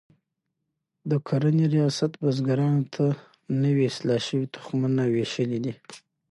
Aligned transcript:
د 1.09 1.11
کرنې 1.27 1.65
ریاست 1.75 2.11
بزګرانو 2.23 2.83
ته 2.95 3.05
نوي 3.63 3.83
اصلاح 3.91 4.19
شوي 4.27 4.47
تخمونه 4.55 5.03
ویشلي 5.13 5.59
دي. 5.65 5.73